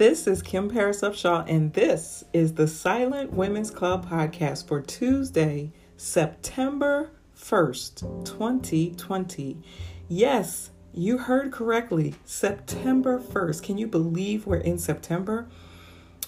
This 0.00 0.26
is 0.26 0.40
Kim 0.40 0.70
Paris 0.70 1.02
Upshaw, 1.02 1.44
and 1.46 1.74
this 1.74 2.24
is 2.32 2.54
the 2.54 2.66
Silent 2.66 3.34
Women's 3.34 3.70
Club 3.70 4.08
podcast 4.08 4.66
for 4.66 4.80
Tuesday, 4.80 5.72
September 5.98 7.10
1st, 7.38 8.24
2020. 8.24 9.58
Yes, 10.08 10.70
you 10.94 11.18
heard 11.18 11.52
correctly. 11.52 12.14
September 12.24 13.18
1st. 13.18 13.62
Can 13.62 13.76
you 13.76 13.86
believe 13.86 14.46
we're 14.46 14.56
in 14.56 14.78
September? 14.78 15.50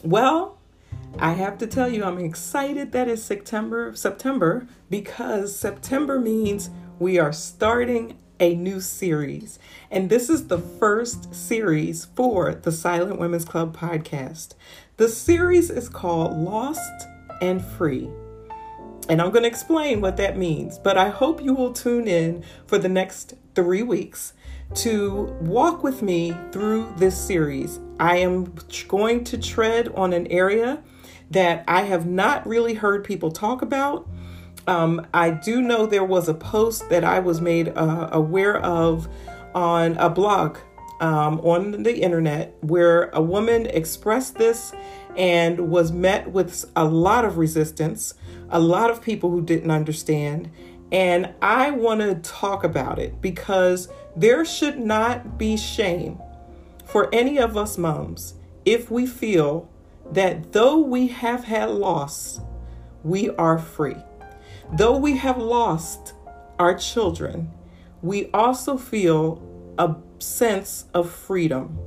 Well, 0.05 0.59
I 1.19 1.33
have 1.33 1.57
to 1.57 1.67
tell 1.67 1.89
you, 1.89 2.05
I'm 2.05 2.19
excited 2.19 2.93
that 2.93 3.09
it's 3.09 3.23
September, 3.23 3.95
September 3.95 4.67
because 4.91 5.57
September 5.57 6.21
means 6.21 6.69
we 6.99 7.19
are 7.19 7.33
starting 7.33 8.19
a 8.43 8.57
new 8.57 8.81
series. 8.81 9.61
And 9.89 10.11
this 10.11 10.29
is 10.29 10.49
the 10.49 10.59
first 10.59 11.33
series 11.33 12.07
for 12.07 12.53
the 12.53 12.73
Silent 12.73 13.21
Women's 13.21 13.45
Club 13.45 13.77
podcast. 13.77 14.55
The 14.97 15.09
series 15.09 15.71
is 15.71 15.89
called 15.89 16.37
Lost 16.37 17.07
and 17.41 17.65
Free. 17.65 18.11
And 19.09 19.23
I'm 19.23 19.31
going 19.31 19.45
to 19.45 19.49
explain 19.49 20.01
what 20.01 20.17
that 20.17 20.37
means, 20.37 20.77
but 20.77 20.99
I 20.99 21.09
hope 21.09 21.41
you 21.41 21.55
will 21.55 21.73
tune 21.73 22.09
in 22.09 22.43
for 22.67 22.79
the 22.79 22.89
next 22.89 23.35
three 23.55 23.85
weeks 23.85 24.33
to 24.75 25.37
walk 25.41 25.85
with 25.85 26.03
me 26.03 26.37
through 26.51 26.93
this 26.97 27.17
series. 27.17 27.79
I 28.01 28.17
am 28.17 28.57
going 28.89 29.23
to 29.23 29.39
tread 29.39 29.87
on 29.95 30.13
an 30.13 30.27
area 30.27 30.83
that 31.31 31.63
I 31.69 31.83
have 31.83 32.07
not 32.07 32.45
really 32.45 32.75
heard 32.75 33.05
people 33.05 33.31
talk 33.31 33.63
about. 33.63 34.09
Um, 34.67 35.07
I 35.13 35.31
do 35.31 35.61
know 35.61 35.87
there 35.87 36.05
was 36.05 36.29
a 36.29 36.35
post 36.35 36.89
that 36.91 37.05
I 37.05 37.19
was 37.19 37.41
made 37.41 37.69
uh, 37.71 38.09
aware 38.13 38.59
of 38.59 39.09
on 39.55 39.97
a 39.99 40.09
blog 40.09 40.59
um, 41.01 41.41
on 41.41 41.83
the 41.83 42.01
internet 42.01 42.57
where 42.61 43.11
a 43.11 43.21
woman 43.21 43.67
expressed 43.67 44.37
this 44.37 44.73
and 45.17 45.69
was 45.69 45.91
met 45.91 46.31
with 46.31 46.65
a 46.77 46.85
lot 46.85 47.25
of 47.25 47.39
resistance, 47.39 48.15
a 48.51 48.61
lot 48.61 48.91
of 48.91 49.03
people 49.03 49.31
who 49.31 49.43
didn't 49.43 49.71
understand. 49.71 50.51
And 50.93 51.35
I 51.43 51.71
want 51.71 52.01
to 52.01 52.15
talk 52.17 52.65
about 52.65 52.99
it 52.99 53.21
because 53.21 53.89
there 54.15 54.45
should 54.45 54.79
not 54.79 55.39
be 55.39 55.57
shame 55.57 56.21
for 56.85 57.09
any 57.13 57.39
of 57.39 57.57
us 57.57 57.79
moms 57.79 58.35
if 58.65 58.91
we 58.91 59.07
feel 59.07 59.69
that 60.13 60.53
though 60.53 60.79
we 60.79 61.09
have 61.09 61.45
had 61.45 61.71
loss, 61.71 62.41
we 63.03 63.31
are 63.31 63.59
free. 63.59 63.97
Though 64.73 64.97
we 64.97 65.19
have 65.19 65.37
lost 65.37 66.15
our 66.59 66.75
children, 66.75 67.51
we 68.01 68.31
also 68.33 68.79
feel 68.79 69.43
a 69.79 69.97
sense 70.19 70.87
of 70.95 71.11
freedom. 71.11 71.79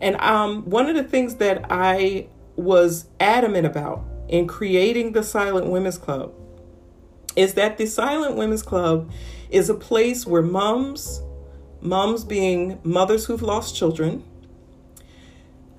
And 0.00 0.16
um, 0.16 0.68
one 0.68 0.88
of 0.88 0.96
the 0.96 1.04
things 1.04 1.36
that 1.36 1.66
I 1.70 2.26
was 2.56 3.08
adamant 3.20 3.66
about 3.66 4.04
in 4.28 4.46
creating 4.48 5.12
the 5.12 5.22
Silent 5.22 5.68
Women's 5.68 5.98
Club 5.98 6.34
is 7.36 7.54
that 7.54 7.78
the 7.78 7.86
Silent 7.86 8.34
Women's 8.34 8.62
Club 8.62 9.10
is 9.50 9.70
a 9.70 9.74
place 9.74 10.26
where 10.26 10.42
moms, 10.42 11.22
moms 11.80 12.24
being 12.24 12.80
mothers 12.82 13.26
who've 13.26 13.42
lost 13.42 13.76
children, 13.76 14.24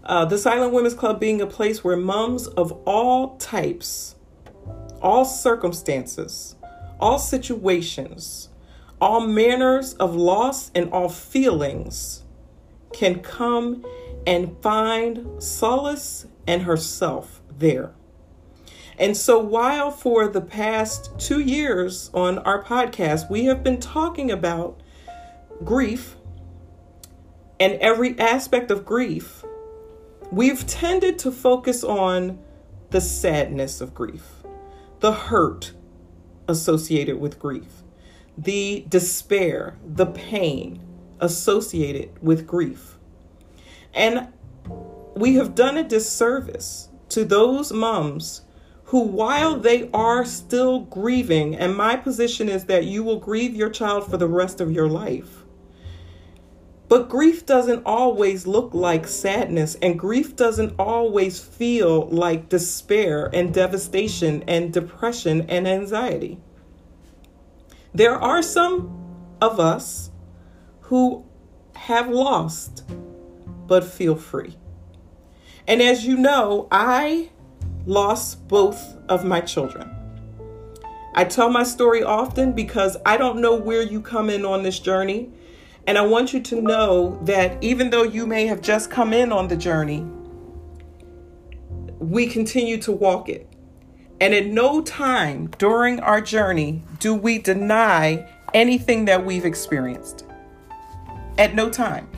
uh, 0.04 0.24
the 0.24 0.38
Silent 0.38 0.72
Women's 0.72 0.94
Club 0.94 1.20
being 1.20 1.42
a 1.42 1.48
place 1.48 1.84
where 1.84 1.98
moms 1.98 2.48
of 2.48 2.72
all 2.86 3.36
types, 3.38 4.16
all 5.08 5.24
circumstances, 5.24 6.58
all 7.00 7.18
situations, 7.18 8.50
all 9.00 9.22
manners 9.22 9.94
of 9.94 10.14
loss, 10.18 10.70
and 10.76 10.92
all 10.92 11.08
feelings 11.08 12.26
can 12.92 13.22
come 13.22 13.86
and 14.26 14.62
find 14.62 15.42
solace 15.42 16.28
and 16.46 16.64
herself 16.64 17.42
there. 17.58 17.94
And 19.00 19.16
so, 19.16 19.40
while 19.40 19.92
for 19.92 20.28
the 20.28 20.42
past 20.42 21.18
two 21.18 21.40
years 21.40 22.12
on 22.14 22.40
our 22.40 22.62
podcast, 22.62 23.30
we 23.30 23.46
have 23.46 23.64
been 23.64 23.80
talking 23.80 24.30
about 24.30 24.82
grief 25.64 26.18
and 27.62 27.76
every 27.76 28.20
aspect 28.20 28.72
of 28.72 28.84
grief, 28.84 29.46
we've 30.34 30.68
tended 30.68 31.18
to 31.20 31.32
focus 31.32 31.86
on 31.86 32.40
the 32.90 33.00
sadness 33.00 33.80
of 33.80 33.94
grief, 33.94 34.37
the 35.00 35.12
hurt 35.12 35.74
associated 36.48 37.20
with 37.20 37.40
grief, 37.40 37.84
the 38.38 38.86
despair, 38.90 39.78
the 39.86 40.06
pain 40.06 40.82
associated 41.20 42.12
with 42.22 42.48
grief. 42.48 42.98
And 43.94 44.28
we 45.16 45.36
have 45.36 45.56
done 45.56 45.78
a 45.78 45.84
disservice 45.84 46.90
to 47.10 47.26
those 47.26 47.72
moms 47.72 48.42
who, 48.86 49.02
while 49.02 49.58
they 49.58 49.90
are 49.94 50.24
still 50.24 50.82
grieving, 50.82 51.56
and 51.56 51.76
my 51.76 51.96
position 51.96 52.48
is 52.48 52.66
that 52.66 52.86
you 52.86 53.04
will 53.04 53.20
grieve 53.20 53.56
your 53.56 53.70
child 53.70 54.10
for 54.10 54.18
the 54.18 54.28
rest 54.28 54.62
of 54.62 54.72
your 54.72 54.88
life 54.88 55.44
but 56.90 57.10
grief 57.10 57.46
doesn't 57.46 57.84
always 57.86 58.48
look 58.48 58.74
like 58.74 59.08
sadness, 59.08 59.76
and 59.82 60.00
grief 60.00 60.36
doesn't 60.36 60.74
always 60.80 61.44
feel 61.44 62.08
like 62.10 62.50
despair 62.50 63.30
and 63.34 63.54
devastation 63.54 64.44
and 64.48 64.72
depression 64.72 65.42
and 65.50 65.68
anxiety. 65.68 66.40
There 67.94 68.16
are 68.16 68.42
some 68.42 69.36
of 69.42 69.60
us 69.60 70.12
who 70.82 71.26
have 71.76 72.10
lost 72.10 72.84
but 73.68 73.84
feel 73.84 74.16
free. 74.16 74.56
And 75.68 75.82
as 75.82 76.06
you 76.06 76.16
know, 76.18 76.68
I 76.72 77.30
lost 77.86 78.48
both 78.48 78.96
of 79.10 79.26
my 79.26 79.42
children. 79.42 79.94
I 81.14 81.26
tell 81.26 81.50
my 81.50 81.64
story 81.64 82.04
often 82.04 82.54
because 82.54 82.96
I 83.06 83.18
don't 83.18 83.42
know 83.42 83.56
where 83.56 83.82
you 83.82 84.02
come 84.02 84.30
in 84.30 84.46
on 84.46 84.64
this 84.64 84.80
journey. 84.80 85.32
And 85.88 85.98
I 85.98 86.02
want 86.02 86.34
you 86.34 86.42
to 86.42 86.62
know 86.62 87.18
that 87.24 87.64
even 87.64 87.90
though 87.90 88.04
you 88.04 88.28
may 88.28 88.46
have 88.48 88.62
just 88.62 88.92
come 88.92 89.14
in 89.14 89.32
on 89.32 89.48
the 89.48 89.56
journey, 89.56 90.06
we 91.98 92.28
continue 92.28 92.78
to 92.80 92.92
walk 92.92 93.30
it. 93.30 93.48
And 94.20 94.34
at 94.34 94.48
no 94.48 94.82
time 94.82 95.48
during 95.58 96.02
our 96.02 96.20
journey 96.20 96.84
do 97.00 97.14
we 97.14 97.40
deny 97.40 98.30
anything 98.54 99.06
that 99.06 99.26
we've 99.26 99.46
experienced. 99.46 100.26
At 101.38 101.56
no 101.56 101.70
time. 101.70 102.10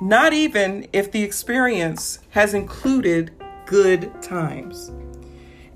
Not 0.00 0.32
even 0.32 0.88
if 0.92 1.12
the 1.12 1.22
experience 1.22 2.18
has 2.30 2.54
included 2.54 3.30
good 3.66 4.20
times. 4.20 4.90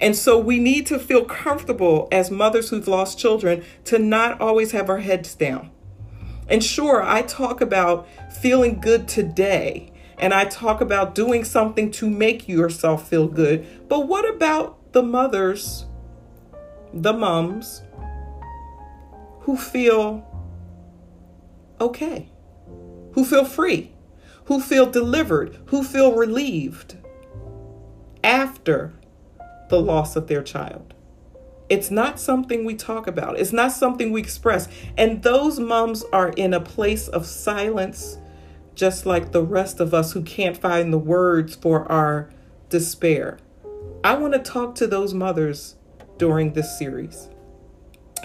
And 0.00 0.16
so 0.16 0.37
we 0.37 0.59
need 0.59 0.87
to 0.87 0.99
feel 0.99 1.25
comfortable 1.25 2.09
as 2.10 2.28
mothers 2.28 2.70
who've 2.70 2.88
lost 2.88 3.20
children 3.20 3.62
to 3.84 4.00
not 4.00 4.41
always 4.41 4.72
have 4.72 4.91
our 4.91 4.99
heads 4.99 5.37
down 5.37 5.72
and 6.48 6.62
sure, 6.62 7.03
I 7.03 7.22
talk 7.22 7.60
about 7.60 8.08
feeling 8.41 8.80
good 8.80 9.08
today 9.08 9.92
and 10.19 10.32
I 10.32 10.44
talk 10.44 10.80
about 10.80 11.14
doing 11.14 11.44
something 11.44 11.91
to 11.92 12.08
make 12.08 12.48
yourself 12.48 13.08
feel 13.08 13.26
good. 13.26 13.88
But 13.88 14.06
what 14.06 14.28
about 14.28 14.92
the 14.92 15.02
mothers, 15.02 15.86
the 16.92 17.12
moms 17.12 17.82
who 19.41 19.56
feel 19.56 20.25
okay, 21.81 22.28
who 23.12 23.25
feel 23.25 23.44
free, 23.44 23.92
who 24.44 24.60
feel 24.60 24.86
delivered, 24.86 25.58
who 25.66 25.82
feel 25.82 26.14
relieved 26.14 26.97
after 28.22 28.92
the 29.69 29.81
loss 29.81 30.14
of 30.14 30.28
their 30.28 30.42
child? 30.42 30.94
It's 31.72 31.91
not 31.91 32.21
something 32.21 32.66
we 32.66 32.75
talk 32.75 33.06
about. 33.06 33.38
It's 33.38 33.50
not 33.50 33.72
something 33.72 34.12
we 34.12 34.21
express. 34.21 34.69
And 34.99 35.22
those 35.22 35.59
moms 35.59 36.05
are 36.12 36.28
in 36.28 36.52
a 36.52 36.61
place 36.61 37.08
of 37.08 37.25
silence, 37.25 38.19
just 38.75 39.06
like 39.06 39.32
the 39.32 39.43
rest 39.43 39.81
of 39.81 39.94
us 39.94 40.12
who 40.12 40.20
can't 40.20 40.55
find 40.55 40.93
the 40.93 40.99
words 40.99 41.55
for 41.55 41.91
our 41.91 42.29
despair. 42.69 43.38
I 44.05 44.17
want 44.17 44.35
to 44.35 44.38
talk 44.38 44.75
to 44.76 44.87
those 44.87 45.14
mothers 45.14 45.76
during 46.19 46.52
this 46.52 46.79
series. 46.79 47.31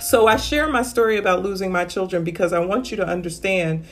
So 0.01 0.27
I 0.27 0.35
share 0.35 0.67
my 0.67 0.81
story 0.81 1.17
about 1.17 1.41
losing 1.41 1.71
my 1.71 1.85
children 1.85 2.25
because 2.25 2.51
I 2.51 2.59
want 2.59 2.91
you 2.91 2.97
to 2.97 3.07
understand 3.07 3.85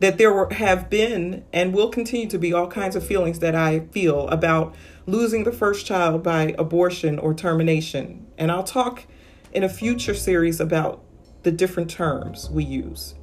that 0.00 0.18
there 0.18 0.32
were, 0.32 0.52
have 0.52 0.90
been 0.90 1.44
and 1.52 1.72
will 1.72 1.90
continue 1.90 2.26
to 2.28 2.38
be 2.38 2.52
all 2.52 2.66
kinds 2.66 2.96
of 2.96 3.06
feelings 3.06 3.38
that 3.38 3.54
I 3.54 3.80
feel 3.92 4.26
about 4.28 4.74
losing 5.06 5.44
the 5.44 5.52
first 5.52 5.86
child 5.86 6.22
by 6.22 6.54
abortion 6.58 7.18
or 7.18 7.34
termination. 7.34 8.26
And 8.36 8.50
I'll 8.50 8.64
talk 8.64 9.04
in 9.52 9.62
a 9.62 9.68
future 9.68 10.14
series 10.14 10.58
about 10.58 11.02
the 11.42 11.52
different 11.52 11.90
terms 11.90 12.48
we 12.50 12.64
use. 12.64 13.14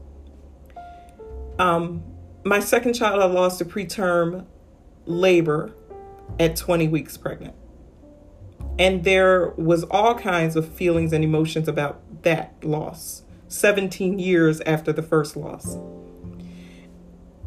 Um, 1.59 2.03
my 2.43 2.59
second 2.59 2.93
child, 2.93 3.21
I 3.21 3.25
lost 3.25 3.59
to 3.59 3.65
preterm 3.65 4.45
labor 5.05 5.73
at 6.39 6.55
20 6.55 6.87
weeks 6.87 7.17
pregnant. 7.17 7.55
And 8.79 9.03
there 9.03 9.49
was 9.57 9.83
all 9.85 10.13
kinds 10.13 10.55
of 10.55 10.67
feelings 10.69 11.11
and 11.11 11.23
emotions 11.23 11.67
about 11.67 12.23
that 12.23 12.63
loss 12.63 13.23
17 13.47 14.19
years 14.19 14.61
after 14.61 14.93
the 14.93 15.01
first 15.01 15.35
loss. 15.35 15.77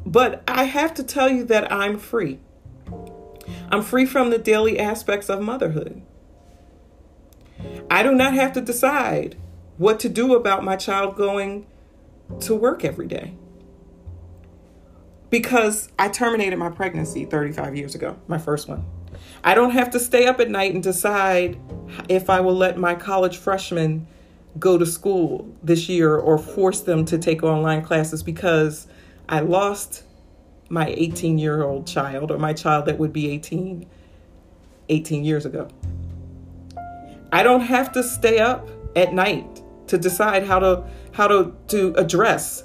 But 0.06 0.42
I 0.48 0.64
have 0.64 0.94
to 0.94 1.02
tell 1.02 1.28
you 1.28 1.44
that 1.44 1.70
I'm 1.72 1.98
free. 1.98 2.38
I'm 3.70 3.82
free 3.82 4.06
from 4.06 4.30
the 4.30 4.38
daily 4.38 4.78
aspects 4.78 5.28
of 5.28 5.40
motherhood. 5.40 6.02
I 7.90 8.02
do 8.02 8.14
not 8.14 8.34
have 8.34 8.52
to 8.54 8.60
decide 8.60 9.36
what 9.76 10.00
to 10.00 10.08
do 10.08 10.34
about 10.34 10.64
my 10.64 10.76
child 10.76 11.16
going 11.16 11.66
to 12.40 12.54
work 12.54 12.84
every 12.84 13.06
day. 13.06 13.34
Because 15.28 15.90
I 15.98 16.08
terminated 16.08 16.56
my 16.56 16.70
pregnancy 16.70 17.24
35 17.24 17.76
years 17.76 17.94
ago, 17.94 18.16
my 18.26 18.38
first 18.38 18.68
one. 18.68 18.84
I 19.44 19.54
don't 19.54 19.70
have 19.70 19.90
to 19.90 20.00
stay 20.00 20.26
up 20.26 20.40
at 20.40 20.50
night 20.50 20.74
and 20.74 20.82
decide 20.82 21.58
if 22.08 22.28
I 22.28 22.40
will 22.40 22.54
let 22.54 22.76
my 22.76 22.94
college 22.94 23.36
freshmen 23.36 24.06
go 24.58 24.76
to 24.76 24.86
school 24.86 25.48
this 25.62 25.88
year 25.88 26.16
or 26.16 26.36
force 26.36 26.80
them 26.80 27.04
to 27.06 27.18
take 27.18 27.42
online 27.42 27.82
classes 27.82 28.22
because 28.22 28.86
I 29.30 29.38
lost 29.38 30.02
my 30.68 30.88
18 30.88 31.38
year 31.38 31.62
old 31.62 31.86
child 31.86 32.32
or 32.32 32.38
my 32.38 32.52
child 32.52 32.86
that 32.86 32.98
would 32.98 33.12
be 33.12 33.30
18 33.30 33.86
18 34.88 35.24
years 35.24 35.46
ago. 35.46 35.68
I 37.32 37.44
don't 37.44 37.60
have 37.60 37.92
to 37.92 38.02
stay 38.02 38.40
up 38.40 38.68
at 38.96 39.14
night 39.14 39.62
to 39.86 39.96
decide 39.96 40.44
how 40.44 40.58
to 40.58 40.84
how 41.12 41.28
to 41.28 41.54
to 41.68 41.94
address 41.96 42.64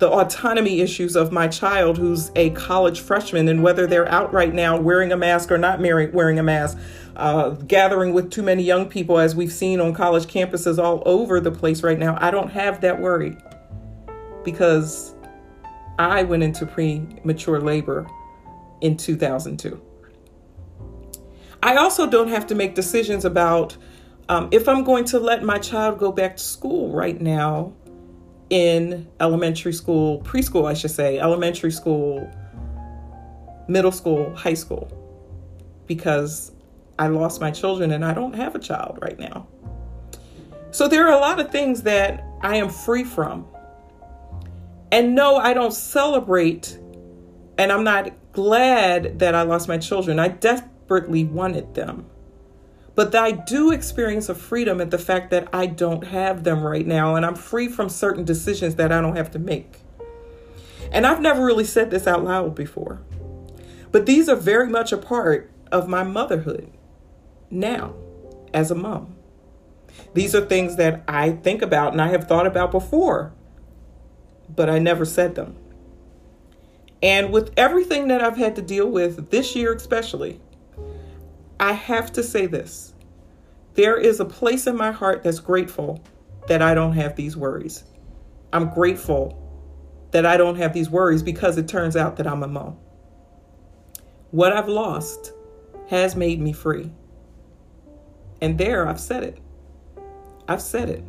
the 0.00 0.10
autonomy 0.10 0.80
issues 0.80 1.14
of 1.14 1.30
my 1.30 1.46
child 1.46 1.96
who's 1.96 2.32
a 2.34 2.50
college 2.50 2.98
freshman 2.98 3.46
and 3.46 3.62
whether 3.62 3.86
they're 3.86 4.08
out 4.08 4.32
right 4.32 4.52
now 4.52 4.76
wearing 4.76 5.12
a 5.12 5.16
mask 5.16 5.52
or 5.52 5.58
not 5.58 5.78
wearing 5.78 6.40
a 6.40 6.42
mask, 6.42 6.76
uh, 7.14 7.50
gathering 7.50 8.12
with 8.12 8.28
too 8.28 8.42
many 8.42 8.64
young 8.64 8.88
people 8.88 9.20
as 9.20 9.36
we've 9.36 9.52
seen 9.52 9.80
on 9.80 9.94
college 9.94 10.24
campuses 10.24 10.82
all 10.82 11.04
over 11.06 11.38
the 11.38 11.52
place 11.52 11.84
right 11.84 12.00
now. 12.00 12.18
I 12.20 12.32
don't 12.32 12.50
have 12.50 12.80
that 12.80 13.00
worry 13.00 13.36
because 14.42 15.14
I 15.98 16.22
went 16.22 16.42
into 16.42 16.66
premature 16.66 17.60
labor 17.60 18.08
in 18.80 18.96
2002. 18.96 19.80
I 21.62 21.76
also 21.76 22.08
don't 22.10 22.28
have 22.28 22.46
to 22.48 22.54
make 22.54 22.74
decisions 22.74 23.24
about 23.24 23.76
um, 24.28 24.48
if 24.50 24.68
I'm 24.68 24.84
going 24.84 25.04
to 25.06 25.18
let 25.18 25.42
my 25.42 25.58
child 25.58 25.98
go 25.98 26.10
back 26.10 26.36
to 26.36 26.42
school 26.42 26.92
right 26.92 27.20
now 27.20 27.72
in 28.50 29.08
elementary 29.20 29.72
school, 29.72 30.20
preschool, 30.22 30.68
I 30.68 30.74
should 30.74 30.90
say, 30.90 31.18
elementary 31.18 31.72
school, 31.72 32.30
middle 33.68 33.92
school, 33.92 34.34
high 34.34 34.54
school, 34.54 34.90
because 35.86 36.52
I 36.98 37.08
lost 37.08 37.40
my 37.40 37.50
children 37.50 37.92
and 37.92 38.04
I 38.04 38.14
don't 38.14 38.34
have 38.34 38.54
a 38.54 38.58
child 38.58 38.98
right 39.00 39.18
now. 39.18 39.46
So 40.70 40.88
there 40.88 41.06
are 41.06 41.12
a 41.12 41.18
lot 41.20 41.38
of 41.38 41.50
things 41.50 41.82
that 41.82 42.24
I 42.40 42.56
am 42.56 42.68
free 42.68 43.04
from. 43.04 43.46
And 44.92 45.16
no, 45.16 45.36
I 45.36 45.54
don't 45.54 45.72
celebrate 45.72 46.78
and 47.58 47.70
I'm 47.70 47.84
not 47.84 48.12
glad 48.32 49.18
that 49.18 49.34
I 49.34 49.42
lost 49.42 49.68
my 49.68 49.78
children. 49.78 50.18
I 50.18 50.28
desperately 50.28 51.24
wanted 51.24 51.74
them. 51.74 52.06
But 52.94 53.14
I 53.14 53.30
do 53.30 53.72
experience 53.72 54.28
a 54.28 54.34
freedom 54.34 54.80
at 54.80 54.90
the 54.90 54.98
fact 54.98 55.30
that 55.30 55.48
I 55.52 55.66
don't 55.66 56.04
have 56.08 56.44
them 56.44 56.62
right 56.62 56.86
now, 56.86 57.14
and 57.14 57.24
I'm 57.24 57.34
free 57.34 57.68
from 57.68 57.88
certain 57.88 58.24
decisions 58.24 58.74
that 58.74 58.92
I 58.92 59.00
don't 59.00 59.16
have 59.16 59.30
to 59.30 59.38
make. 59.38 59.78
And 60.90 61.06
I've 61.06 61.22
never 61.22 61.42
really 61.42 61.64
said 61.64 61.90
this 61.90 62.06
out 62.06 62.22
loud 62.22 62.54
before, 62.54 63.00
but 63.92 64.04
these 64.04 64.28
are 64.28 64.36
very 64.36 64.68
much 64.68 64.92
a 64.92 64.98
part 64.98 65.50
of 65.70 65.88
my 65.88 66.02
motherhood 66.02 66.70
now 67.50 67.94
as 68.52 68.70
a 68.70 68.74
mom. 68.74 69.16
These 70.12 70.34
are 70.34 70.44
things 70.44 70.76
that 70.76 71.02
I 71.08 71.30
think 71.30 71.62
about 71.62 71.92
and 71.92 72.02
I 72.02 72.08
have 72.08 72.28
thought 72.28 72.46
about 72.46 72.72
before, 72.72 73.32
but 74.54 74.68
I 74.68 74.78
never 74.78 75.04
said 75.04 75.34
them. 75.34 75.56
And 77.02 77.32
with 77.32 77.52
everything 77.56 78.08
that 78.08 78.22
I've 78.22 78.36
had 78.36 78.56
to 78.56 78.62
deal 78.62 78.88
with 78.88 79.30
this 79.30 79.56
year, 79.56 79.72
especially, 79.72 80.40
I 81.58 81.72
have 81.72 82.12
to 82.12 82.22
say 82.22 82.46
this. 82.46 82.94
There 83.74 83.96
is 83.96 84.20
a 84.20 84.24
place 84.24 84.66
in 84.66 84.76
my 84.76 84.92
heart 84.92 85.22
that's 85.22 85.40
grateful 85.40 86.02
that 86.46 86.62
I 86.62 86.74
don't 86.74 86.92
have 86.92 87.16
these 87.16 87.36
worries. 87.36 87.84
I'm 88.52 88.68
grateful 88.68 89.38
that 90.10 90.26
I 90.26 90.36
don't 90.36 90.56
have 90.56 90.74
these 90.74 90.90
worries 90.90 91.22
because 91.22 91.56
it 91.56 91.66
turns 91.68 91.96
out 91.96 92.16
that 92.16 92.26
I'm 92.26 92.42
a 92.42 92.48
mom. 92.48 92.76
What 94.30 94.52
I've 94.52 94.68
lost 94.68 95.32
has 95.88 96.14
made 96.14 96.40
me 96.40 96.52
free. 96.52 96.90
And 98.40 98.58
there, 98.58 98.86
I've 98.86 99.00
said 99.00 99.22
it. 99.22 99.38
I've 100.48 100.62
said 100.62 100.88
it. 100.88 101.04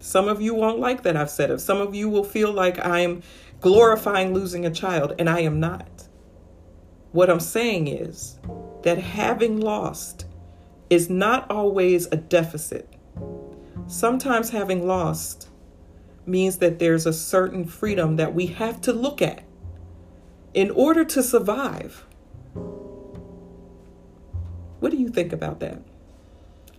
Some 0.00 0.28
of 0.28 0.40
you 0.40 0.54
won't 0.54 0.78
like 0.78 1.02
that 1.02 1.16
I've 1.16 1.30
said 1.30 1.50
it. 1.50 1.60
Some 1.60 1.78
of 1.78 1.94
you 1.94 2.08
will 2.08 2.24
feel 2.24 2.52
like 2.52 2.84
I'm 2.84 3.22
glorifying 3.60 4.32
losing 4.32 4.64
a 4.64 4.70
child, 4.70 5.14
and 5.18 5.28
I 5.28 5.40
am 5.40 5.58
not. 5.58 6.08
What 7.12 7.30
I'm 7.30 7.40
saying 7.40 7.88
is 7.88 8.38
that 8.82 8.98
having 8.98 9.60
lost 9.60 10.26
is 10.90 11.10
not 11.10 11.50
always 11.50 12.06
a 12.06 12.16
deficit. 12.16 12.94
Sometimes 13.86 14.50
having 14.50 14.86
lost 14.86 15.48
means 16.26 16.58
that 16.58 16.78
there's 16.78 17.06
a 17.06 17.12
certain 17.12 17.64
freedom 17.64 18.16
that 18.16 18.34
we 18.34 18.46
have 18.46 18.80
to 18.82 18.92
look 18.92 19.22
at 19.22 19.42
in 20.54 20.70
order 20.70 21.04
to 21.04 21.22
survive. 21.22 22.04
What 24.80 24.92
do 24.92 24.98
you 24.98 25.08
think 25.08 25.32
about 25.32 25.60
that? 25.60 25.80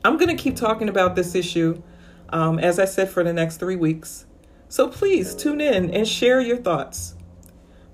I'm 0.06 0.18
going 0.18 0.36
to 0.36 0.42
keep 0.42 0.56
talking 0.56 0.88
about 0.88 1.16
this 1.16 1.36
issue, 1.36 1.82
um, 2.32 2.60
as 2.60 2.80
I 2.80 2.86
said, 2.86 3.10
for 3.10 3.24
the 3.24 3.34
next 3.34 3.58
three 3.58 3.76
weeks. 3.76 4.26
So 4.68 4.88
please 4.88 5.36
tune 5.36 5.62
in 5.62 5.92
and 5.92 6.08
share 6.08 6.40
your 6.40 6.58
thoughts. 6.58 7.16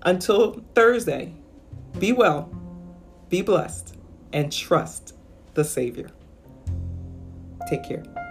Until 0.01 0.63
Thursday, 0.75 1.33
be 1.99 2.11
well, 2.11 2.53
be 3.29 3.41
blessed, 3.41 3.95
and 4.33 4.51
trust 4.51 5.15
the 5.53 5.63
Savior. 5.63 6.09
Take 7.69 7.83
care. 7.83 8.24